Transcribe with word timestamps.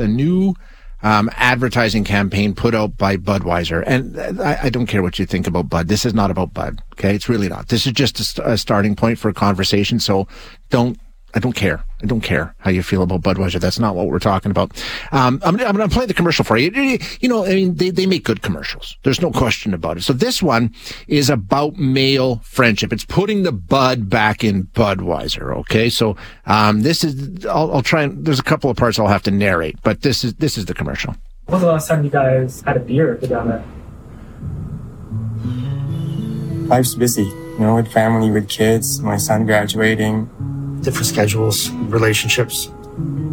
a 0.00 0.06
new 0.06 0.54
um, 1.02 1.28
advertising 1.34 2.04
campaign 2.04 2.54
put 2.54 2.72
out 2.72 2.96
by 2.96 3.16
Budweiser. 3.16 3.82
And 3.84 4.40
I, 4.40 4.58
I, 4.64 4.70
don't 4.70 4.86
care 4.86 5.02
what 5.02 5.18
you 5.18 5.26
think 5.26 5.46
about 5.48 5.68
Bud. 5.68 5.88
This 5.88 6.06
is 6.06 6.14
not 6.14 6.30
about 6.30 6.54
Bud. 6.54 6.80
Okay. 6.92 7.16
It's 7.16 7.28
really 7.28 7.48
not. 7.48 7.68
This 7.68 7.84
is 7.84 7.92
just 7.92 8.20
a, 8.20 8.24
st- 8.24 8.46
a 8.46 8.56
starting 8.56 8.94
point 8.94 9.18
for 9.18 9.28
a 9.28 9.34
conversation. 9.34 9.98
So 9.98 10.28
don't 10.70 10.98
I 11.34 11.40
don't 11.40 11.52
care. 11.52 11.84
I 12.02 12.06
don't 12.06 12.22
care 12.22 12.54
how 12.58 12.70
you 12.70 12.82
feel 12.82 13.02
about 13.02 13.20
Budweiser. 13.20 13.60
That's 13.60 13.78
not 13.78 13.94
what 13.94 14.06
we're 14.06 14.18
talking 14.18 14.50
about. 14.50 14.72
Um, 15.12 15.40
I'm, 15.44 15.60
I'm 15.60 15.76
going 15.76 15.88
to 15.88 15.94
play 15.94 16.06
the 16.06 16.14
commercial 16.14 16.44
for 16.44 16.56
you. 16.56 16.70
You 17.20 17.28
know, 17.28 17.44
I 17.44 17.50
mean, 17.50 17.74
they, 17.74 17.90
they 17.90 18.06
make 18.06 18.24
good 18.24 18.40
commercials. 18.40 18.96
There's 19.02 19.20
no 19.20 19.30
question 19.30 19.74
about 19.74 19.98
it. 19.98 20.04
So 20.04 20.14
this 20.14 20.42
one 20.42 20.74
is 21.06 21.28
about 21.28 21.76
male 21.76 22.36
friendship. 22.44 22.94
It's 22.94 23.04
putting 23.04 23.42
the 23.42 23.52
Bud 23.52 24.08
back 24.08 24.42
in 24.42 24.64
Budweiser. 24.68 25.54
Okay. 25.58 25.90
So, 25.90 26.16
um, 26.46 26.80
this 26.80 27.04
is, 27.04 27.44
I'll, 27.44 27.72
I'll 27.72 27.82
try 27.82 28.04
and, 28.04 28.24
there's 28.24 28.40
a 28.40 28.44
couple 28.44 28.70
of 28.70 28.76
parts 28.78 28.98
I'll 28.98 29.06
have 29.08 29.22
to 29.24 29.30
narrate, 29.30 29.76
but 29.82 30.00
this 30.00 30.24
is, 30.24 30.34
this 30.34 30.56
is 30.56 30.64
the 30.64 30.74
commercial. 30.74 31.14
When 31.44 31.54
was 31.54 31.62
the 31.62 31.68
last 31.68 31.88
time 31.88 32.04
you 32.04 32.10
guys 32.10 32.62
had 32.62 32.78
a 32.78 32.80
beer 32.80 33.16
together? 33.16 33.62
Life's 36.68 36.94
busy, 36.94 37.24
you 37.24 37.58
know, 37.58 37.74
with 37.74 37.90
family, 37.92 38.30
with 38.30 38.48
kids, 38.48 39.00
my 39.00 39.16
son 39.16 39.46
graduating 39.46 40.30
different 40.82 41.06
schedules, 41.06 41.70
relationships. 41.70 42.70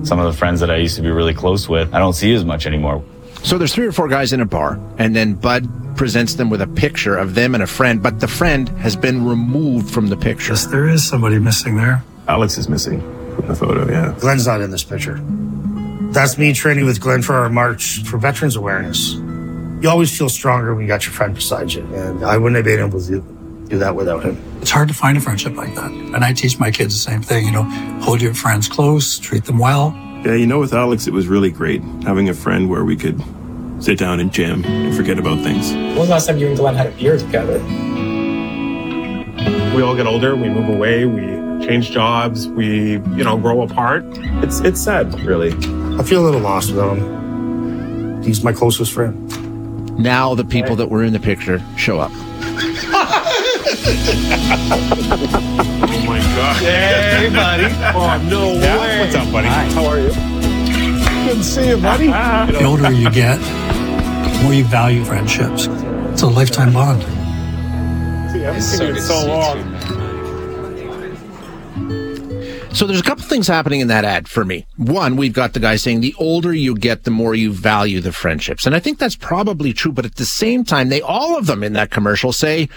Some 0.04 0.20
of 0.20 0.32
the 0.32 0.38
friends 0.38 0.60
that 0.60 0.70
I 0.70 0.78
used 0.78 0.96
to 0.98 1.02
be 1.02 1.10
really 1.10 1.34
close 1.34 1.68
with, 1.68 1.94
I 1.94 2.00
don't 2.00 2.14
see 2.14 2.34
as 2.34 2.46
much 2.46 2.66
anymore. 2.66 3.04
So 3.44 3.58
there's 3.58 3.74
three 3.74 3.86
or 3.86 3.92
four 3.92 4.08
guys 4.08 4.34
in 4.34 4.42
a 4.42 4.46
bar, 4.46 4.80
and 4.98 5.16
then 5.16 5.34
Bud 5.34 5.68
presents 5.96 6.36
them 6.36 6.50
with 6.50 6.62
a 6.62 6.68
picture 6.68 7.16
of 7.16 7.36
them 7.36 7.54
and 7.54 7.64
a 7.64 7.68
friend, 7.68 8.02
but 8.04 8.20
the 8.20 8.28
friend 8.28 8.70
has 8.80 8.96
been 8.96 9.26
removed 9.26 9.90
from 9.90 10.08
the 10.08 10.18
picture. 10.18 10.54
Yes, 10.54 10.66
there 10.66 10.88
is 10.88 11.08
somebody 11.08 11.40
missing 11.40 11.78
there. 11.78 12.04
Alex 12.28 12.58
is 12.58 12.68
missing 12.68 13.00
from 13.36 13.48
the 13.48 13.56
photo, 13.56 13.90
yeah. 13.90 14.16
Glenn's 14.20 14.48
not 14.48 14.62
in 14.62 14.72
this 14.72 14.84
picture. 14.84 15.22
That's 16.12 16.38
me 16.38 16.54
training 16.54 16.86
with 16.86 17.00
Glenn 17.00 17.22
for 17.22 17.36
our 17.36 17.50
march 17.50 18.04
for 18.04 18.18
veterans 18.18 18.56
awareness. 18.56 19.14
You 19.14 19.90
always 19.90 20.16
feel 20.16 20.30
stronger 20.30 20.74
when 20.74 20.84
you 20.84 20.88
got 20.88 21.06
your 21.06 21.14
friend 21.14 21.36
beside 21.36 21.74
you, 21.74 21.84
and 21.94 22.24
I 22.24 22.38
wouldn't 22.38 22.56
have 22.56 22.66
been 22.66 22.80
able 22.80 23.00
to 23.00 23.08
do 23.08 23.35
do 23.70 23.78
that 23.80 23.96
without 23.96 24.24
him. 24.24 24.38
It's 24.62 24.72
hard 24.72 24.88
to 24.88 24.94
find 24.94 25.18
a 25.18 25.22
friendship 25.22 25.56
like 25.56 25.76
that. 25.76 25.92
And 25.92 26.24
I 26.24 26.34
teach 26.34 26.60
my 26.60 26.72
kids 26.72 26.94
the 26.94 27.12
same 27.12 27.22
thing, 27.22 27.46
you 27.46 27.52
know, 27.52 27.64
hold 28.02 28.22
your 28.22 28.34
friends 28.34 28.68
close, 28.68 29.20
treat 29.20 29.46
them 29.46 29.60
well. 29.60 29.94
Yeah, 30.24 30.36
you 30.36 30.48
know, 30.48 30.60
with 30.60 30.74
Alex, 30.74 31.08
it 31.08 31.14
was 31.14 31.28
really 31.28 31.52
great 31.52 31.84
having 32.04 32.30
a 32.30 32.34
friend 32.34 32.70
where 32.70 32.84
we 32.84 32.96
could 32.96 33.22
sit 33.80 34.00
down 34.00 34.20
and 34.20 34.32
jam 34.32 34.64
and 34.66 34.96
forget 34.96 35.20
about 35.20 35.44
things. 35.44 35.72
When 35.72 35.98
was 35.98 36.08
the 36.08 36.14
last 36.14 36.28
time 36.28 36.38
you 36.38 36.48
and 36.48 36.58
Glenn 36.58 36.76
had 36.76 36.88
a 36.88 36.92
beer 36.92 37.18
together? 37.18 37.60
We 39.76 39.82
all 39.82 39.96
get 39.96 40.08
older, 40.08 40.36
we 40.36 40.50
move 40.50 40.70
away, 40.70 41.06
we 41.06 41.22
change 41.66 41.92
jobs, 41.92 42.48
we, 42.48 42.94
you 42.94 43.24
know, 43.24 43.38
grow 43.38 43.62
apart. 43.62 44.04
It's 44.42 44.60
it's 44.62 44.82
sad, 44.82 45.14
really. 45.22 45.52
I 46.00 46.04
feel 46.04 46.24
a 46.24 46.26
little 46.26 46.42
lost 46.42 46.72
without 46.72 46.98
him. 46.98 48.24
He's 48.24 48.44
my 48.44 48.54
closest 48.54 48.94
friend. 48.94 50.00
Now 50.00 50.34
the 50.34 50.46
people 50.46 50.76
that 50.78 50.90
were 50.90 51.04
in 51.04 51.14
the 51.14 51.20
picture 51.20 51.62
show 51.78 52.00
up 52.00 52.12
oh 53.78 53.84
my 56.08 56.20
god. 56.20 56.56
Hey, 56.62 57.30
buddy. 57.30 57.66
Oh, 57.96 58.28
no 58.30 58.54
yeah. 58.54 58.80
way. 58.80 59.00
What's 59.00 59.16
up, 59.16 59.32
buddy? 59.32 59.48
Hi. 59.48 59.66
How 59.74 59.86
are 59.86 60.00
you? 60.00 60.10
Good 61.28 61.38
to 61.38 61.44
see 61.44 61.70
you, 61.70 61.78
buddy. 61.78 62.08
the 62.52 62.64
older 62.64 62.92
you 62.92 63.10
get, 63.12 63.38
the 63.38 64.40
more 64.44 64.54
you 64.54 64.64
value 64.66 65.04
friendships. 65.04 65.68
It's 65.68 66.22
a 66.22 66.28
lifetime 66.28 66.74
bond. 66.74 67.02
See, 68.32 68.46
I 68.46 68.54
haven't 68.54 68.62
seen 68.62 68.82
you 68.88 68.96
in 68.96 69.02
so 69.02 69.28
long. 69.28 69.96
So 72.74 72.86
there's 72.86 73.00
a 73.00 73.04
couple 73.04 73.24
things 73.24 73.48
happening 73.48 73.80
in 73.80 73.88
that 73.88 74.04
ad 74.04 74.28
for 74.28 74.44
me. 74.44 74.66
One, 74.76 75.16
we've 75.16 75.32
got 75.32 75.54
the 75.54 75.62
guy 75.62 75.78
saying 75.78 76.02
the 76.02 76.14
older 76.18 76.54
you 76.54 76.76
get, 76.76 77.06
the 77.06 77.12
more 77.12 77.34
you 77.34 77.54
value 77.54 78.02
the 78.02 78.12
friendships. 78.12 78.66
And 78.66 78.76
I 78.76 78.80
think 78.80 79.00
that's 79.00 79.16
probably 79.16 79.72
true. 79.72 79.94
But 79.94 80.06
at 80.06 80.16
the 80.16 80.26
same 80.26 80.66
time, 80.66 80.90
they, 80.90 81.00
all 81.02 81.38
of 81.38 81.46
them 81.46 81.64
in 81.64 81.72
that 81.74 81.90
commercial 81.90 82.34
say, 82.34 82.68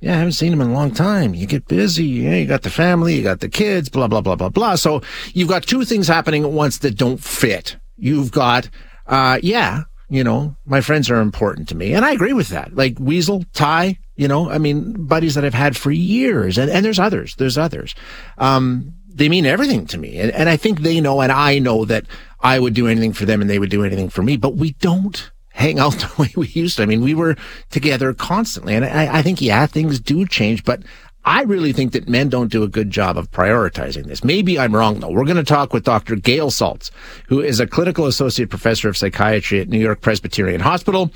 yeah, 0.00 0.14
I 0.14 0.18
haven't 0.18 0.32
seen 0.32 0.52
him 0.52 0.60
in 0.60 0.70
a 0.70 0.74
long 0.74 0.92
time. 0.92 1.34
You 1.34 1.46
get 1.46 1.66
busy. 1.68 2.04
Yeah, 2.04 2.36
you 2.36 2.46
got 2.46 2.62
the 2.62 2.70
family, 2.70 3.14
you 3.14 3.22
got 3.22 3.40
the 3.40 3.48
kids, 3.48 3.88
blah, 3.88 4.08
blah, 4.08 4.20
blah, 4.20 4.36
blah, 4.36 4.50
blah. 4.50 4.74
So 4.76 5.02
you've 5.32 5.48
got 5.48 5.62
two 5.62 5.84
things 5.84 6.06
happening 6.06 6.44
at 6.44 6.50
once 6.50 6.78
that 6.78 6.96
don't 6.96 7.22
fit. 7.22 7.76
You've 7.96 8.30
got, 8.30 8.68
uh, 9.06 9.38
yeah, 9.42 9.84
you 10.08 10.22
know, 10.22 10.54
my 10.66 10.80
friends 10.80 11.10
are 11.10 11.20
important 11.20 11.68
to 11.68 11.74
me. 11.74 11.94
And 11.94 12.04
I 12.04 12.12
agree 12.12 12.34
with 12.34 12.48
that. 12.48 12.74
Like 12.74 12.98
Weasel, 13.00 13.44
Ty, 13.54 13.98
you 14.16 14.28
know, 14.28 14.50
I 14.50 14.58
mean, 14.58 15.06
buddies 15.06 15.34
that 15.34 15.44
I've 15.44 15.54
had 15.54 15.76
for 15.76 15.90
years. 15.90 16.58
And, 16.58 16.70
and 16.70 16.84
there's 16.84 16.98
others. 16.98 17.34
There's 17.36 17.58
others. 17.58 17.94
Um, 18.36 18.92
they 19.08 19.30
mean 19.30 19.46
everything 19.46 19.86
to 19.86 19.98
me. 19.98 20.18
And, 20.18 20.30
and 20.32 20.48
I 20.48 20.58
think 20.58 20.80
they 20.80 21.00
know 21.00 21.22
and 21.22 21.32
I 21.32 21.58
know 21.58 21.86
that 21.86 22.04
I 22.40 22.58
would 22.58 22.74
do 22.74 22.86
anything 22.86 23.14
for 23.14 23.24
them 23.24 23.40
and 23.40 23.48
they 23.48 23.58
would 23.58 23.70
do 23.70 23.82
anything 23.82 24.10
for 24.10 24.22
me, 24.22 24.36
but 24.36 24.56
we 24.56 24.72
don't 24.72 25.30
hang 25.56 25.78
out 25.78 25.92
the 25.94 26.22
way 26.22 26.32
we 26.36 26.46
used 26.48 26.76
to. 26.76 26.82
I 26.82 26.86
mean, 26.86 27.00
we 27.00 27.14
were 27.14 27.36
together 27.70 28.14
constantly. 28.14 28.74
And 28.74 28.84
I, 28.84 29.18
I 29.18 29.22
think, 29.22 29.40
yeah, 29.40 29.66
things 29.66 29.98
do 29.98 30.26
change, 30.26 30.64
but 30.64 30.82
I 31.24 31.42
really 31.42 31.72
think 31.72 31.92
that 31.92 32.08
men 32.08 32.28
don't 32.28 32.52
do 32.52 32.62
a 32.62 32.68
good 32.68 32.90
job 32.90 33.18
of 33.18 33.30
prioritizing 33.32 34.04
this. 34.04 34.22
Maybe 34.22 34.58
I'm 34.58 34.74
wrong 34.76 35.00
though. 35.00 35.10
We're 35.10 35.24
going 35.24 35.36
to 35.36 35.42
talk 35.44 35.72
with 35.72 35.82
Dr. 35.82 36.14
Gail 36.14 36.50
Saltz, 36.50 36.90
who 37.26 37.40
is 37.40 37.58
a 37.58 37.66
clinical 37.66 38.06
associate 38.06 38.48
professor 38.48 38.88
of 38.88 38.96
psychiatry 38.96 39.60
at 39.60 39.68
New 39.68 39.80
York 39.80 40.00
Presbyterian 40.00 40.60
Hospital. 40.60 41.10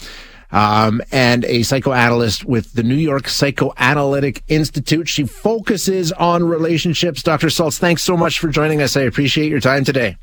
Um, 0.53 1.01
and 1.13 1.45
a 1.45 1.63
psychoanalyst 1.63 2.45
with 2.45 2.73
the 2.73 2.83
New 2.83 2.97
York 2.97 3.29
Psychoanalytic 3.29 4.43
Institute. 4.49 5.09
She 5.09 5.23
focuses 5.23 6.11
on 6.11 6.43
relationships. 6.43 7.23
Dr. 7.23 7.47
Saltz, 7.47 7.79
thanks 7.79 8.03
so 8.03 8.17
much 8.17 8.41
for 8.41 8.49
joining 8.49 8.83
us. 8.83 8.97
I 8.97 9.03
appreciate 9.03 9.49
your 9.49 9.61
time 9.61 9.85
today. 9.85 10.17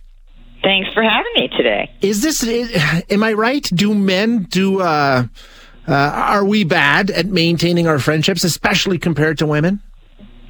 Thanks 0.68 0.90
for 0.94 1.02
having 1.02 1.32
me 1.36 1.48
today. 1.56 1.90
Is 2.02 2.22
this, 2.22 2.44
am 3.10 3.24
I 3.24 3.32
right? 3.32 3.64
Do 3.64 3.94
men 3.94 4.44
do, 4.44 4.82
uh, 4.82 5.26
uh, 5.88 5.94
are 5.94 6.44
we 6.44 6.66
bad 6.66 7.10
at 7.10 7.28
maintaining 7.28 7.88
our 7.88 8.00
friendships, 8.00 8.44
especially 8.44 8.98
compared 8.98 9.38
to 9.38 9.46
women? 9.46 9.82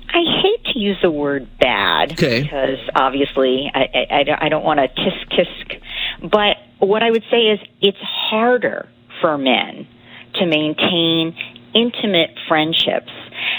I 0.09 0.23
hate 0.41 0.73
to 0.73 0.79
use 0.79 0.97
the 1.03 1.11
word 1.11 1.47
bad 1.59 2.13
okay. 2.13 2.41
because 2.41 2.79
obviously 2.95 3.71
I, 3.71 4.07
I, 4.09 4.45
I 4.47 4.49
don't 4.49 4.63
want 4.63 4.79
to 4.79 4.87
tisk 4.87 5.37
tisk, 5.37 6.31
but 6.31 6.57
what 6.79 7.03
I 7.03 7.11
would 7.11 7.23
say 7.29 7.41
is 7.51 7.59
it's 7.79 7.97
harder 8.01 8.89
for 9.21 9.37
men 9.37 9.87
to 10.39 10.47
maintain 10.47 11.35
intimate 11.75 12.31
friendships. 12.47 13.11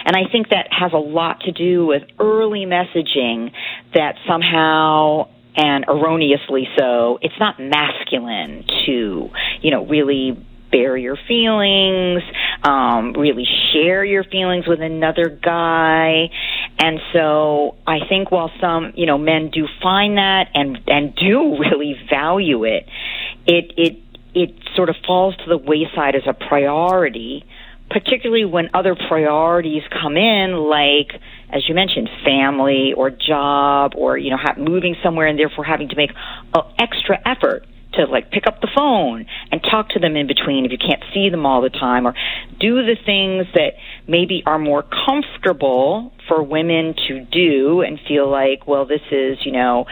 And 0.05 0.17
I 0.17 0.29
think 0.33 0.49
that 0.49 0.67
has 0.73 0.93
a 0.93 0.99
lot 0.99 1.43
to 1.43 1.53
do 1.53 1.87
with 1.87 2.03
early 2.19 2.67
messaging 2.67 3.53
that 3.95 4.17
somehow 4.27 5.29
and 5.59 5.85
erroneously 5.89 6.69
so, 6.79 7.19
it's 7.21 7.35
not 7.41 7.59
masculine 7.59 8.65
to, 8.87 9.29
you 9.61 9.71
know, 9.73 9.85
really 9.85 10.39
bare 10.71 10.97
your 10.97 11.17
feelings, 11.27 12.23
um, 12.63 13.13
really 13.15 13.47
share 13.73 14.05
your 14.05 14.23
feelings 14.23 14.69
with 14.69 14.81
another 14.81 15.29
guy. 15.29 16.31
And 16.79 17.01
so 17.13 17.75
I 17.87 18.07
think 18.09 18.31
while 18.31 18.53
some, 18.61 18.93
you 18.95 19.07
know, 19.07 19.19
men 19.19 19.51
do 19.51 19.67
find 19.83 20.17
that 20.17 20.51
and, 20.55 20.79
and 20.87 21.15
do 21.17 21.59
really 21.59 21.97
value 22.09 22.65
it, 22.65 22.89
it, 23.47 23.73
it, 23.77 23.99
it 24.35 24.55
sort 24.77 24.91
of 24.91 24.97
falls 25.05 25.37
to 25.39 25.45
the 25.49 25.59
wayside 25.59 26.15
as 26.15 26.23
a 26.27 26.35
priority, 26.35 27.45
particularly 27.91 28.45
when 28.45 28.71
other 28.75 28.95
priorities 28.95 29.83
come 30.03 30.17
in, 30.17 30.55
like, 30.57 31.13
as 31.51 31.69
you 31.69 31.75
mentioned, 31.75 32.09
family 32.25 32.93
or 32.97 33.11
job 33.11 33.93
or, 33.97 34.19
you 34.19 34.31
know, 34.31 34.37
ha- 34.37 34.57
moving 34.59 34.95
somewhere 35.03 35.27
and 35.27 35.39
therefore 35.39 35.65
having 35.65 35.89
to 35.89 35.97
make 35.97 36.11
extra 36.79 37.19
effort 37.25 37.65
to 37.95 38.05
like 38.05 38.31
pick 38.31 38.47
up 38.47 38.61
the 38.61 38.69
phone 38.77 39.25
and 39.51 39.63
talk 39.63 39.89
to 39.89 39.99
them 39.99 40.15
in 40.15 40.27
between 40.27 40.67
if 40.67 40.73
you 40.73 40.79
can't 40.79 41.03
see 41.15 41.31
them 41.31 41.47
all 41.47 41.63
the 41.63 41.71
time 41.71 42.07
or 42.07 42.15
do 42.61 42.77
the 42.85 42.97
things 43.05 43.47
that 43.55 43.73
maybe 44.07 44.43
are 44.45 44.59
more 44.59 44.83
comfortable 44.83 46.13
for 46.29 46.43
women 46.43 46.95
to 47.09 47.25
do 47.25 47.81
and 47.81 47.99
feel 48.07 48.31
like, 48.31 48.67
well, 48.67 48.85
this 48.85 49.01
is, 49.11 49.39
you 49.45 49.53
know, 49.53 49.87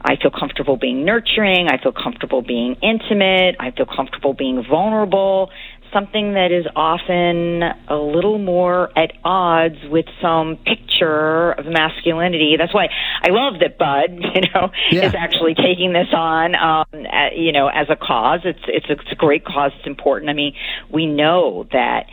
I 0.00 0.16
feel 0.16 0.30
comfortable 0.30 0.76
being 0.76 1.04
nurturing. 1.04 1.68
I 1.68 1.82
feel 1.82 1.92
comfortable 1.92 2.40
being 2.40 2.76
intimate. 2.82 3.56
I 3.58 3.72
feel 3.72 3.86
comfortable 3.86 4.32
being 4.32 4.64
vulnerable 4.68 5.50
something 5.92 6.34
that 6.34 6.52
is 6.52 6.66
often 6.74 7.62
a 7.88 7.96
little 7.96 8.38
more 8.38 8.90
at 8.96 9.12
odds 9.24 9.76
with 9.88 10.06
some 10.20 10.56
picture 10.56 11.52
of 11.52 11.66
masculinity. 11.66 12.56
That's 12.58 12.74
why 12.74 12.88
I 13.22 13.30
love 13.30 13.60
that 13.60 13.78
Bud, 13.78 14.10
you 14.34 14.42
know, 14.54 14.70
yeah. 14.90 15.06
is 15.06 15.14
actually 15.14 15.54
taking 15.54 15.92
this 15.92 16.08
on, 16.12 16.54
um, 16.56 16.86
uh, 16.92 17.34
you 17.34 17.52
know, 17.52 17.68
as 17.68 17.88
a 17.90 17.96
cause. 17.96 18.40
It's 18.44 18.60
it's 18.66 18.86
a, 18.88 18.92
it's 18.92 19.12
a 19.12 19.16
great 19.16 19.44
cause. 19.44 19.72
It's 19.78 19.86
important. 19.86 20.30
I 20.30 20.34
mean, 20.34 20.54
we 20.92 21.06
know 21.06 21.66
that 21.72 22.06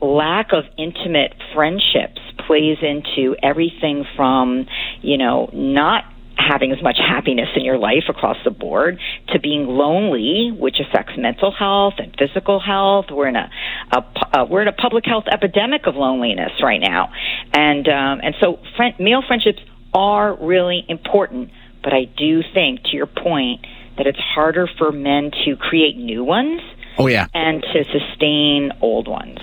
lack 0.00 0.52
of 0.52 0.64
intimate 0.76 1.34
friendships 1.54 2.20
plays 2.46 2.78
into 2.82 3.34
everything 3.42 4.04
from, 4.14 4.66
you 5.00 5.18
know, 5.18 5.50
not 5.52 6.04
having 6.36 6.72
as 6.72 6.82
much 6.82 6.98
happiness 6.98 7.48
in 7.56 7.64
your 7.64 7.78
life 7.78 8.04
across 8.08 8.36
the 8.44 8.50
board 8.50 8.98
to 9.28 9.40
being 9.40 9.66
lonely, 9.66 10.50
which 10.56 10.76
affects 10.80 11.14
mental 11.16 11.50
health 11.50 11.94
and 11.98 12.14
physical 12.18 12.60
health. 12.60 13.06
We're 13.10 13.28
in 13.28 13.36
a, 13.36 13.50
a 13.92 14.04
uh, 14.32 14.44
we're 14.44 14.62
in 14.62 14.68
a 14.68 14.72
public 14.72 15.04
health 15.06 15.24
epidemic 15.30 15.86
of 15.86 15.96
loneliness 15.96 16.52
right 16.62 16.80
now, 16.80 17.12
and 17.52 17.88
um, 17.88 18.20
and 18.22 18.34
so 18.40 18.58
friend, 18.76 18.94
male 18.98 19.22
friendships 19.26 19.60
are 19.94 20.36
really 20.36 20.84
important. 20.88 21.50
But 21.82 21.94
I 21.94 22.04
do 22.04 22.42
think, 22.52 22.82
to 22.84 22.96
your 22.96 23.06
point, 23.06 23.64
that 23.96 24.06
it's 24.06 24.18
harder 24.18 24.68
for 24.78 24.92
men 24.92 25.30
to 25.44 25.56
create 25.56 25.96
new 25.96 26.24
ones 26.24 26.60
Oh 26.98 27.06
yeah. 27.06 27.28
and 27.34 27.62
to 27.62 27.84
sustain 27.84 28.72
old 28.80 29.08
ones. 29.08 29.38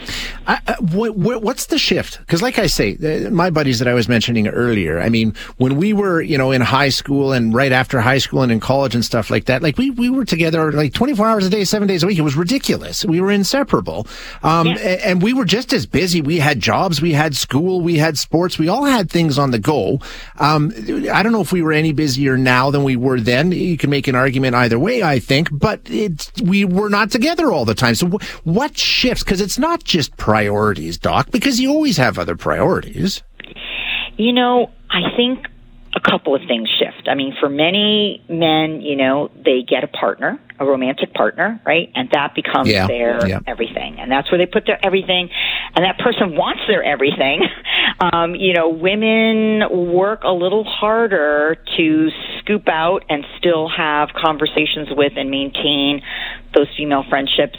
I, 0.48 0.60
I, 0.68 0.76
what, 0.80 1.16
what, 1.16 1.42
what's 1.42 1.68
the 1.68 1.78
shift? 1.78 2.20
Because, 2.20 2.42
like 2.42 2.60
I 2.60 2.68
say, 2.68 2.96
my 3.32 3.50
buddies 3.50 3.80
that 3.80 3.88
I 3.88 3.94
was 3.94 4.08
mentioning 4.10 4.48
earlier. 4.48 5.00
I 5.00 5.10
mean, 5.10 5.34
when 5.58 5.78
we 5.78 5.94
were, 5.94 6.22
you 6.22 6.38
know, 6.38 6.52
in 6.52 6.62
high 6.62 6.90
school 6.90 7.32
and 7.32 7.54
right 7.54 7.72
after 7.72 8.02
high 8.02 8.18
school 8.18 8.42
and 8.42 8.52
in 8.52 8.60
college 8.60 8.96
and 8.96 9.04
stuff 9.06 9.30
like 9.30 9.46
that, 9.46 9.62
like 9.62 9.78
we 9.78 9.90
we 9.90 10.10
were 10.10 10.26
together 10.26 10.72
like 10.72 10.94
twenty 10.94 11.16
four 11.16 11.28
hours 11.28 11.46
a 11.46 11.50
day, 11.50 11.64
seven 11.64 11.88
days 11.88 12.04
a 12.04 12.08
week. 12.08 12.18
It 12.18 12.24
was 12.24 12.36
ridiculous. 12.36 13.06
We 13.06 13.22
were 13.22 13.32
inseparable, 13.32 14.08
um, 14.42 14.68
Yeah. 14.68 14.78
a- 14.80 15.06
and 15.08 15.22
we 15.22 15.34
were 15.34 15.46
just 15.46 15.74
as 15.74 15.86
busy. 15.86 16.22
We 16.22 16.40
had 16.40 16.60
jobs, 16.60 17.02
we 17.02 17.14
had 17.14 17.36
school, 17.36 17.82
we 17.82 17.98
had 17.98 18.18
sports, 18.18 18.58
we 18.60 18.68
all 18.68 18.86
had 18.86 19.10
things 19.10 19.38
on 19.38 19.52
the 19.52 19.60
go. 19.60 20.00
Um, 20.40 20.72
I 21.12 21.24
don't 21.24 21.32
know 21.32 21.42
if 21.42 21.52
we 21.52 21.62
were 21.62 21.74
any 21.74 21.94
busier 21.94 22.38
now 22.38 22.72
than 22.72 22.84
we 22.84 22.96
were 22.96 23.20
then. 23.20 23.52
You 23.52 23.78
can 23.78 23.90
make 23.90 24.08
an 24.08 24.16
argument 24.16 24.56
either 24.56 24.80
way, 24.80 25.04
I 25.04 25.20
think, 25.20 25.50
but 25.52 25.82
it's 25.86 26.32
we 26.42 26.66
were 26.66 26.90
not 26.90 27.12
together 27.12 27.52
all 27.52 27.66
the 27.66 27.76
time. 27.76 27.96
So 27.96 28.08
w- 28.08 28.30
what 28.44 28.78
shifts? 28.78 29.24
Because 29.24 29.42
it's 29.42 29.58
not 29.58 29.84
just 29.84 30.16
priorities, 30.34 30.98
Doc, 30.98 31.30
because 31.30 31.60
you 31.60 31.70
always 31.70 31.98
have 31.98 32.18
other 32.18 32.36
priorities. 32.36 33.22
You 34.18 34.34
know, 34.34 34.72
I 34.90 35.16
think 35.16 35.46
a 35.96 36.00
couple 36.00 36.34
of 36.34 36.42
things 36.48 36.68
shift. 36.80 37.08
I 37.08 37.14
mean, 37.14 37.36
for 37.40 37.50
many 37.50 38.20
men, 38.28 38.82
you 38.82 38.96
know, 38.96 39.30
they 39.46 39.62
get 39.62 39.84
a 39.84 39.88
partner, 39.88 40.40
a 40.60 40.66
romantic 40.66 41.14
partner, 41.14 41.62
right? 41.68 41.92
And 41.94 42.10
that 42.14 42.34
becomes 42.34 42.68
Yeah, 42.68 42.88
their 42.88 43.28
yeah. 43.28 43.40
everything. 43.46 44.00
And 44.00 44.12
that's 44.12 44.32
where 44.32 44.40
they 44.40 44.48
put 44.48 44.66
their 44.66 44.84
everything. 44.84 45.30
And 45.76 45.86
that 45.86 46.00
person 46.00 46.36
wants 46.36 46.62
their 46.68 46.84
everything. 46.84 47.42
Um, 48.00 48.34
you 48.36 48.54
know, 48.54 48.70
women 48.70 49.62
work 49.94 50.24
a 50.24 50.32
little 50.32 50.64
harder 50.64 51.58
to 51.78 52.10
scoop 52.40 52.68
out 52.68 53.06
and 53.08 53.24
still 53.38 53.70
have 53.70 54.10
conversations 54.10 54.90
with 54.92 55.14
and 55.16 55.30
maintain 55.30 56.02
those 56.56 56.68
female 56.76 57.04
friendships 57.08 57.58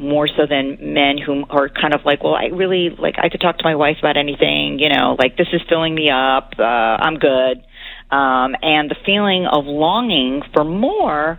more 0.00 0.26
so 0.26 0.46
than 0.48 0.78
men 0.94 1.18
who 1.18 1.44
are 1.50 1.68
kind 1.68 1.94
of 1.94 2.00
like, 2.04 2.24
well, 2.24 2.34
I 2.34 2.46
really 2.46 2.88
like 2.90 3.16
I 3.18 3.28
could 3.28 3.40
talk 3.40 3.58
to 3.58 3.64
my 3.64 3.76
wife 3.76 3.96
about 4.00 4.16
anything, 4.16 4.78
you 4.78 4.88
know, 4.88 5.16
like 5.18 5.36
this 5.36 5.48
is 5.52 5.60
filling 5.68 5.94
me 5.94 6.10
up, 6.10 6.54
uh, 6.58 6.62
I'm 6.62 7.16
good. 7.16 7.62
Um, 8.10 8.56
and 8.62 8.90
the 8.90 8.96
feeling 9.06 9.46
of 9.46 9.66
longing 9.66 10.42
for 10.52 10.64
more 10.64 11.38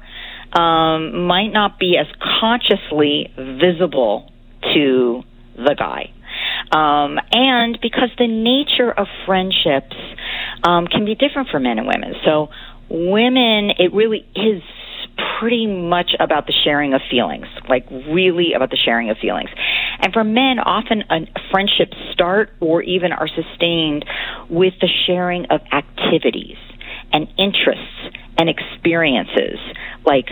um, 0.53 1.25
might 1.25 1.49
not 1.51 1.79
be 1.79 1.97
as 1.97 2.07
consciously 2.39 3.33
visible 3.37 4.31
to 4.73 5.23
the 5.55 5.75
guy. 5.77 6.11
Um, 6.71 7.19
and 7.31 7.77
because 7.81 8.09
the 8.17 8.27
nature 8.27 8.91
of 8.91 9.07
friendships 9.25 9.95
um, 10.63 10.87
can 10.87 11.03
be 11.05 11.15
different 11.15 11.49
for 11.49 11.59
men 11.59 11.79
and 11.79 11.87
women. 11.87 12.13
So, 12.23 12.49
women, 12.89 13.71
it 13.79 13.93
really 13.93 14.25
is 14.35 14.61
pretty 15.41 15.65
much 15.65 16.11
about 16.19 16.45
the 16.45 16.53
sharing 16.63 16.93
of 16.93 17.01
feelings, 17.09 17.47
like 17.67 17.83
really 17.89 18.53
about 18.55 18.69
the 18.69 18.77
sharing 18.77 19.09
of 19.09 19.17
feelings. 19.17 19.49
And 19.99 20.13
for 20.13 20.23
men, 20.23 20.59
often 20.59 21.03
friendships 21.49 21.97
start 22.13 22.51
or 22.59 22.83
even 22.83 23.11
are 23.11 23.27
sustained 23.27 24.05
with 24.49 24.75
the 24.79 24.87
sharing 25.07 25.47
of 25.47 25.61
activities 25.71 26.57
and 27.11 27.27
interests 27.39 28.15
and 28.37 28.49
experiences, 28.49 29.57
like 30.05 30.29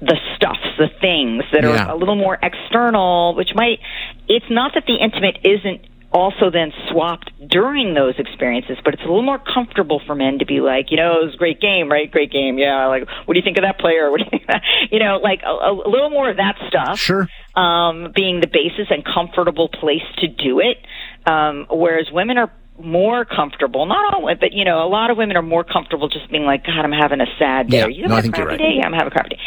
the 0.00 0.16
stuffs, 0.36 0.66
the 0.78 0.90
things 1.00 1.42
that 1.52 1.64
Yeah. 1.64 1.86
are 1.86 1.90
a 1.90 1.96
little 1.96 2.14
more 2.14 2.38
external, 2.40 3.34
which 3.34 3.54
might, 3.56 3.80
it's 4.28 4.48
not 4.48 4.74
that 4.74 4.86
the 4.86 4.94
intimate 4.94 5.38
isn't 5.44 5.80
also 6.12 6.50
then 6.50 6.72
swapped 6.90 7.30
during 7.48 7.94
those 7.94 8.14
experiences, 8.18 8.76
but 8.84 8.94
it's 8.94 9.02
a 9.02 9.06
little 9.06 9.22
more 9.22 9.38
comfortable 9.38 10.00
for 10.06 10.14
men 10.14 10.38
to 10.38 10.46
be 10.46 10.60
like, 10.60 10.90
you 10.90 10.96
know, 10.96 11.20
it 11.20 11.24
was 11.24 11.34
a 11.34 11.38
great 11.38 11.60
game, 11.60 11.90
right? 11.90 12.10
Great 12.10 12.30
game. 12.30 12.58
Yeah. 12.58 12.86
Like, 12.86 13.08
what 13.24 13.34
do 13.34 13.38
you 13.38 13.44
think 13.44 13.56
of 13.58 13.62
that 13.62 13.78
player? 13.78 14.10
What 14.12 14.18
do 14.18 14.24
you, 14.24 14.30
think 14.30 14.42
of 14.42 14.48
that? 14.48 14.62
you 14.90 14.98
know, 14.98 15.16
like 15.22 15.40
a, 15.42 15.48
a 15.48 15.72
little 15.88 16.10
more 16.10 16.28
of 16.30 16.36
that 16.36 16.56
stuff. 16.68 16.98
Sure. 16.98 17.28
Um, 17.54 18.12
being 18.14 18.40
the 18.40 18.46
basis 18.46 18.88
and 18.90 19.04
comfortable 19.04 19.68
place 19.68 20.04
to 20.18 20.28
do 20.28 20.60
it. 20.60 20.76
Um, 21.24 21.66
whereas 21.70 22.08
women 22.12 22.36
are 22.36 22.52
more 22.78 23.24
comfortable, 23.24 23.86
not 23.86 24.14
all, 24.14 24.34
but 24.38 24.52
you 24.52 24.64
know, 24.64 24.84
a 24.84 24.88
lot 24.88 25.10
of 25.10 25.16
women 25.16 25.36
are 25.36 25.42
more 25.42 25.64
comfortable 25.64 26.08
just 26.08 26.30
being 26.30 26.44
like, 26.44 26.64
God, 26.64 26.84
I'm 26.84 26.92
having 26.92 27.20
a 27.20 27.26
sad 27.38 27.68
day. 27.68 27.78
Yeah. 27.78 27.86
you 27.86 28.06
No, 28.06 28.14
I 28.14 28.16
having 28.16 28.32
think 28.32 28.36
a 28.36 28.38
you're 28.38 28.46
crappy 28.48 28.62
right. 28.62 28.70
day? 28.70 28.76
Yeah, 28.78 28.86
I'm 28.86 28.92
having 28.92 29.08
a 29.08 29.10
crappy 29.10 29.28
day. 29.30 29.40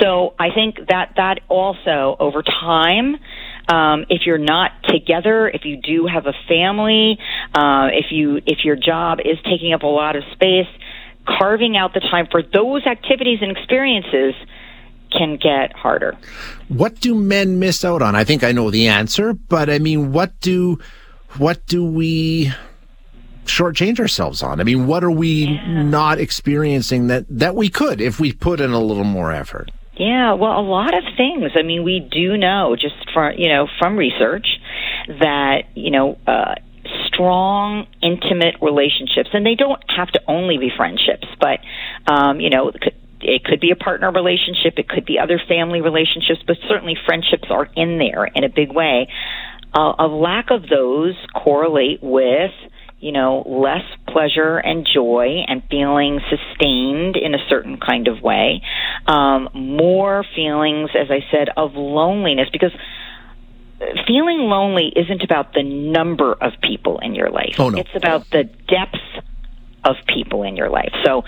So 0.00 0.34
I 0.38 0.48
think 0.54 0.76
that 0.88 1.12
that 1.16 1.40
also 1.48 2.16
over 2.18 2.42
time, 2.42 3.16
um, 3.70 4.04
if 4.08 4.22
you're 4.26 4.38
not 4.38 4.72
together, 4.84 5.48
if 5.48 5.64
you 5.64 5.76
do 5.80 6.06
have 6.06 6.26
a 6.26 6.34
family, 6.48 7.18
uh, 7.54 7.88
if 7.92 8.06
you 8.10 8.40
if 8.46 8.64
your 8.64 8.76
job 8.76 9.20
is 9.20 9.38
taking 9.44 9.72
up 9.72 9.82
a 9.82 9.86
lot 9.86 10.16
of 10.16 10.24
space, 10.32 10.66
carving 11.26 11.76
out 11.76 11.94
the 11.94 12.00
time 12.00 12.26
for 12.30 12.42
those 12.42 12.84
activities 12.86 13.38
and 13.42 13.56
experiences 13.56 14.34
can 15.12 15.36
get 15.36 15.72
harder. 15.72 16.16
What 16.68 17.00
do 17.00 17.14
men 17.14 17.58
miss 17.58 17.84
out 17.84 18.02
on? 18.02 18.14
I 18.14 18.24
think 18.24 18.44
I 18.44 18.52
know 18.52 18.70
the 18.70 18.88
answer, 18.88 19.34
but 19.34 19.70
I 19.70 19.78
mean, 19.78 20.12
what 20.12 20.38
do 20.40 20.78
what 21.38 21.64
do 21.66 21.84
we 21.84 22.52
shortchange 23.44 24.00
ourselves 24.00 24.42
on? 24.42 24.60
I 24.60 24.64
mean, 24.64 24.86
what 24.86 25.04
are 25.04 25.10
we 25.10 25.58
not 25.66 26.18
experiencing 26.18 27.06
that 27.06 27.26
that 27.28 27.54
we 27.54 27.68
could 27.68 28.00
if 28.00 28.18
we 28.18 28.32
put 28.32 28.60
in 28.60 28.70
a 28.72 28.80
little 28.80 29.04
more 29.04 29.32
effort? 29.32 29.70
Yeah, 30.00 30.32
well, 30.32 30.58
a 30.58 30.64
lot 30.64 30.96
of 30.96 31.04
things. 31.14 31.52
I 31.54 31.62
mean, 31.62 31.84
we 31.84 32.00
do 32.00 32.38
know 32.38 32.74
just 32.74 32.94
from 33.12 33.34
you 33.36 33.50
know 33.50 33.68
from 33.78 33.98
research 33.98 34.46
that 35.06 35.64
you 35.74 35.90
know 35.90 36.16
uh, 36.26 36.54
strong, 37.06 37.86
intimate 38.02 38.54
relationships, 38.62 39.28
and 39.34 39.44
they 39.44 39.56
don't 39.56 39.82
have 39.94 40.08
to 40.12 40.20
only 40.26 40.56
be 40.56 40.70
friendships, 40.74 41.26
but 41.38 41.60
um, 42.10 42.40
you 42.40 42.48
know. 42.50 42.68
it 42.68 42.80
could- 42.80 43.60
be 43.60 43.70
a 43.70 43.76
partner 43.76 44.10
relationship, 44.10 44.78
it 44.78 44.88
could 44.88 45.04
be 45.04 45.18
other 45.18 45.38
family 45.46 45.82
relationships, 45.82 46.40
but 46.46 46.56
certainly 46.66 46.96
friendships 47.04 47.48
are 47.50 47.68
in 47.76 47.98
there 47.98 48.24
in 48.24 48.44
a 48.44 48.48
big 48.48 48.72
way. 48.72 49.08
Uh, 49.74 49.92
a 49.98 50.06
lack 50.06 50.50
of 50.50 50.62
those 50.70 51.14
correlate 51.34 52.02
with 52.02 52.52
you 53.00 53.12
know, 53.12 53.42
less 53.46 53.84
pleasure 54.12 54.56
and 54.58 54.86
joy 54.86 55.44
and 55.46 55.62
feeling 55.70 56.20
sustained 56.28 57.16
in 57.16 57.34
a 57.34 57.38
certain 57.48 57.78
kind 57.78 58.08
of 58.08 58.22
way. 58.22 58.62
Um, 59.06 59.48
more 59.54 60.24
feelings, 60.34 60.90
as 60.98 61.10
I 61.10 61.20
said, 61.30 61.48
of 61.56 61.74
loneliness 61.74 62.48
because 62.52 62.72
feeling 64.06 64.38
lonely 64.40 64.92
isn't 64.94 65.22
about 65.22 65.54
the 65.54 65.62
number 65.62 66.32
of 66.32 66.52
people 66.62 66.98
in 67.00 67.14
your 67.14 67.30
life. 67.30 67.54
Oh, 67.58 67.70
no. 67.70 67.78
It's 67.78 67.94
about 67.94 68.28
the 68.30 68.44
depth 68.44 68.98
of 69.84 69.96
people 70.06 70.42
in 70.42 70.56
your 70.56 70.70
life. 70.70 70.92
So 71.04 71.22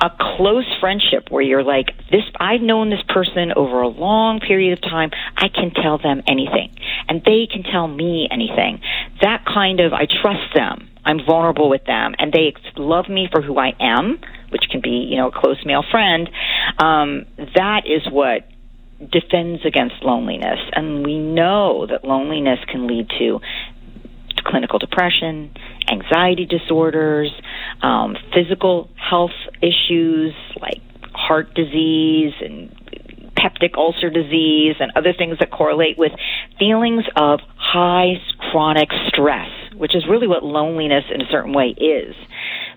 a 0.00 0.10
close 0.36 0.66
friendship 0.80 1.28
where 1.30 1.42
you're 1.42 1.64
like 1.64 1.86
this 2.10 2.22
I've 2.38 2.60
known 2.60 2.90
this 2.90 3.02
person 3.08 3.52
over 3.56 3.82
a 3.82 3.88
long 3.88 4.40
period 4.40 4.72
of 4.72 4.82
time. 4.82 5.10
I 5.36 5.48
can 5.48 5.72
tell 5.72 5.98
them 5.98 6.22
anything 6.28 6.70
and 7.08 7.22
they 7.24 7.48
can 7.50 7.64
tell 7.64 7.88
me 7.88 8.28
anything. 8.30 8.80
That 9.22 9.44
kind 9.44 9.80
of 9.80 9.92
I 9.92 10.06
trust 10.06 10.54
them. 10.54 10.88
I'm 11.04 11.24
vulnerable 11.24 11.68
with 11.68 11.84
them 11.84 12.14
and 12.18 12.32
they 12.32 12.54
love 12.76 13.08
me 13.08 13.28
for 13.32 13.42
who 13.42 13.58
I 13.58 13.72
am, 13.80 14.20
which 14.50 14.64
can 14.70 14.80
be, 14.80 15.08
you 15.10 15.16
know, 15.16 15.28
a 15.28 15.32
close 15.32 15.64
male 15.64 15.84
friend. 15.90 16.30
Um 16.78 17.26
that 17.56 17.82
is 17.86 18.06
what 18.10 18.48
defends 19.00 19.64
against 19.64 19.96
loneliness 20.02 20.58
and 20.72 21.04
we 21.04 21.18
know 21.18 21.86
that 21.86 22.04
loneliness 22.04 22.58
can 22.68 22.86
lead 22.86 23.08
to 23.18 23.40
clinical 24.44 24.78
depression, 24.78 25.50
anxiety 25.90 26.46
disorders, 26.46 27.32
um, 27.82 28.16
physical 28.34 28.88
health 28.96 29.36
issues 29.62 30.34
like 30.60 30.80
heart 31.14 31.54
disease 31.54 32.32
and 32.40 32.70
peptic 33.36 33.76
ulcer 33.76 34.10
disease 34.10 34.76
and 34.80 34.90
other 34.96 35.12
things 35.12 35.38
that 35.38 35.50
correlate 35.50 35.96
with 35.96 36.12
feelings 36.58 37.04
of 37.16 37.40
high 37.56 38.14
chronic 38.50 38.88
stress, 39.06 39.50
which 39.76 39.94
is 39.94 40.04
really 40.08 40.26
what 40.26 40.42
loneliness 40.42 41.04
in 41.12 41.20
a 41.20 41.26
certain 41.30 41.52
way 41.52 41.68
is. 41.68 42.14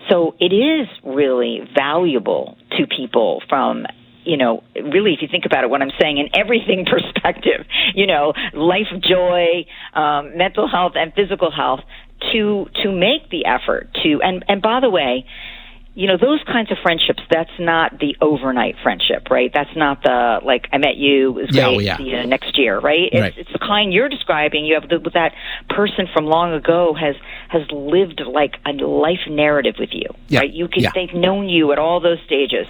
So 0.09 0.35
it 0.39 0.53
is 0.53 0.87
really 1.03 1.61
valuable 1.75 2.57
to 2.77 2.85
people 2.87 3.41
from 3.49 3.85
you 4.23 4.37
know, 4.37 4.63
really, 4.75 5.13
if 5.13 5.21
you 5.23 5.27
think 5.27 5.45
about 5.45 5.63
it, 5.63 5.69
what 5.71 5.81
I'm 5.81 5.91
saying 5.99 6.19
in 6.19 6.29
everything 6.39 6.85
perspective, 6.89 7.65
you 7.95 8.05
know, 8.05 8.33
life 8.53 8.87
joy, 9.01 9.65
um, 9.93 10.37
mental 10.37 10.67
health, 10.67 10.93
and 10.95 11.11
physical 11.13 11.49
health, 11.51 11.79
to 12.33 12.67
to 12.83 12.91
make 12.91 13.29
the 13.29 13.45
effort 13.45 13.89
to, 14.03 14.21
and 14.23 14.43
and 14.47 14.61
by 14.61 14.79
the 14.79 14.89
way, 14.89 15.25
you 15.93 16.07
know, 16.07 16.15
those 16.15 16.39
kinds 16.45 16.71
of 16.71 16.77
friendships. 16.81 17.21
That's 17.29 17.51
not 17.59 17.99
the 17.99 18.15
overnight 18.21 18.75
friendship, 18.81 19.27
right? 19.29 19.51
That's 19.53 19.75
not 19.75 20.01
the 20.03 20.39
like 20.41 20.67
I 20.71 20.77
met 20.77 20.95
you, 20.95 21.31
it 21.37 21.47
was 21.47 21.55
Yeah, 21.55 21.67
great, 21.75 21.81
yeah. 21.85 21.97
see 21.97 22.03
you 22.03 22.25
next 22.25 22.57
year, 22.57 22.79
right? 22.79 23.09
It's, 23.11 23.21
Right. 23.21 23.33
it's 23.37 23.51
the 23.51 23.59
kind 23.59 23.91
you're 23.93 24.07
describing. 24.07 24.63
You 24.63 24.75
have 24.79 24.87
the, 24.87 24.99
that 25.13 25.33
person 25.69 26.07
from 26.13 26.25
long 26.27 26.53
ago 26.53 26.93
has 26.93 27.15
has 27.49 27.63
lived 27.71 28.21
like 28.25 28.55
a 28.65 28.71
life 28.71 29.27
narrative 29.27 29.75
with 29.79 29.89
you, 29.91 30.07
Yeah, 30.29 30.39
right? 30.39 30.49
You 30.53 30.69
can 30.69 30.83
yeah. 30.83 30.91
they've 30.95 31.13
known 31.13 31.49
you 31.49 31.73
at 31.73 31.77
all 31.79 31.99
those 31.99 32.19
stages. 32.25 32.67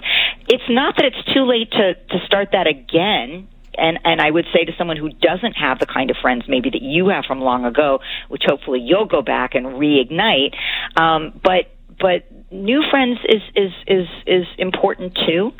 It's 0.48 0.68
not 0.68 0.96
that 0.96 1.04
it's 1.04 1.32
too 1.32 1.44
late 1.44 1.70
to 1.70 1.94
to 1.94 2.26
start 2.26 2.48
that 2.52 2.66
again. 2.66 3.46
And 3.76 3.98
and 4.04 4.20
I 4.20 4.30
would 4.30 4.46
say 4.54 4.64
to 4.64 4.72
someone 4.76 4.96
who 4.96 5.10
doesn't 5.10 5.54
have 5.54 5.78
the 5.78 5.86
kind 5.86 6.10
of 6.10 6.16
friends 6.20 6.44
maybe 6.48 6.70
that 6.70 6.82
you 6.82 7.08
have 7.08 7.24
from 7.24 7.40
long 7.40 7.64
ago, 7.64 8.00
which 8.28 8.42
hopefully 8.46 8.80
you'll 8.80 9.06
go 9.06 9.22
back 9.22 9.54
and 9.54 9.66
reignite. 9.66 10.54
Um, 10.96 11.40
but 11.42 11.66
but 12.00 12.24
new 12.50 12.82
friends 12.90 13.18
is 13.28 13.42
is 13.54 13.72
is 13.86 14.06
is 14.26 14.46
important 14.58 15.16
too. 15.26 15.52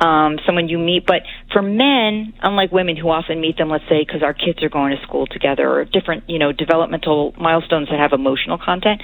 Um, 0.00 0.38
someone 0.46 0.68
you 0.68 0.78
meet, 0.78 1.06
but 1.06 1.22
for 1.52 1.60
men, 1.60 2.34
unlike 2.40 2.70
women 2.70 2.96
who 2.96 3.08
often 3.08 3.40
meet 3.40 3.58
them, 3.58 3.68
let's 3.68 3.84
say 3.88 4.04
because 4.06 4.22
our 4.22 4.32
kids 4.32 4.62
are 4.62 4.68
going 4.68 4.96
to 4.96 5.02
school 5.02 5.26
together 5.26 5.68
or 5.68 5.84
different, 5.84 6.30
you 6.30 6.38
know, 6.38 6.52
developmental 6.52 7.34
milestones 7.38 7.88
that 7.90 7.98
have 7.98 8.12
emotional 8.12 8.58
content. 8.58 9.02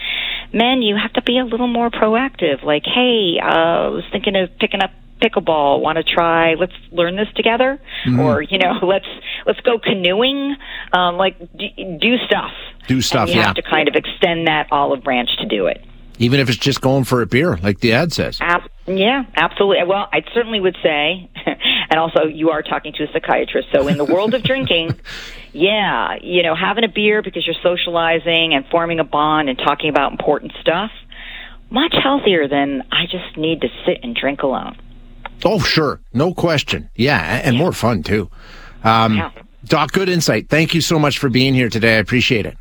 Men, 0.52 0.82
you 0.82 0.96
have 0.96 1.12
to 1.14 1.22
be 1.22 1.38
a 1.38 1.44
little 1.44 1.66
more 1.66 1.90
proactive. 1.90 2.62
Like, 2.62 2.84
hey, 2.84 3.40
uh, 3.42 3.46
I 3.46 3.88
was 3.88 4.04
thinking 4.12 4.36
of 4.36 4.56
picking 4.58 4.80
up 4.82 4.92
pickleball 5.24 5.80
want 5.80 5.96
to 5.96 6.04
try 6.04 6.54
let's 6.54 6.72
learn 6.92 7.16
this 7.16 7.28
together 7.34 7.80
Mhm. 8.06 8.18
or 8.20 8.42
you 8.42 8.58
know 8.58 8.78
let's 8.82 9.06
let's 9.46 9.60
go 9.60 9.78
canoeing 9.78 10.56
um 10.92 11.16
like 11.16 11.38
do, 11.56 11.66
do 12.00 12.18
stuff 12.26 12.50
Do 12.88 13.00
stuff, 13.00 13.22
and 13.28 13.30
you 13.30 13.40
yeah. 13.40 13.46
have 13.46 13.56
to 13.56 13.62
kind 13.62 13.88
of 13.88 13.94
extend 13.94 14.46
that 14.48 14.68
olive 14.70 15.02
branch 15.02 15.30
to 15.38 15.46
do 15.46 15.66
it 15.66 15.82
Even 16.18 16.38
if 16.40 16.48
it's 16.48 16.58
just 16.58 16.80
going 16.80 17.04
for 17.04 17.22
a 17.22 17.26
beer, 17.26 17.56
like 17.62 17.80
the 17.80 17.92
ad 17.92 18.12
says. 18.12 18.38
Ab- 18.40 18.70
yeah, 18.86 19.24
absolutely. 19.34 19.82
Well, 19.84 20.06
I 20.12 20.22
certainly 20.34 20.60
would 20.60 20.76
say, 20.82 21.28
and 21.90 21.98
also 21.98 22.26
you 22.26 22.50
are 22.50 22.62
talking 22.62 22.92
to 22.92 23.02
a 23.04 23.08
psychiatrist, 23.12 23.68
so 23.74 23.88
in 23.88 23.96
the 23.98 24.04
world 24.04 24.32
of 24.34 24.42
drinking, 24.44 24.94
yeah, 25.52 26.16
you 26.20 26.42
know, 26.42 26.54
having 26.54 26.84
a 26.84 26.88
beer 26.88 27.22
because 27.22 27.44
you're 27.46 27.56
socializing 27.62 28.52
and 28.54 28.64
forming 28.70 29.00
a 29.00 29.04
bond 29.04 29.48
and 29.48 29.58
talking 29.58 29.88
about 29.90 30.12
important 30.12 30.52
stuff, 30.60 30.90
much 31.70 31.94
healthier 32.00 32.46
than 32.46 32.82
I 32.92 33.06
just 33.06 33.36
need 33.36 33.62
to 33.62 33.68
sit 33.86 33.98
and 34.04 34.14
drink 34.14 34.42
alone. 34.42 34.76
Oh, 35.44 35.58
sure. 35.60 36.00
No 36.12 36.34
question. 36.34 36.90
Yeah. 36.94 37.40
And 37.44 37.56
more 37.56 37.72
fun, 37.72 38.02
too. 38.02 38.30
Um, 38.82 39.32
Doc, 39.64 39.92
good 39.92 40.08
insight. 40.08 40.48
Thank 40.48 40.74
you 40.74 40.80
so 40.80 40.98
much 40.98 41.18
for 41.18 41.28
being 41.28 41.54
here 41.54 41.70
today. 41.70 41.96
I 41.96 41.98
appreciate 41.98 42.44
it. 42.46 42.56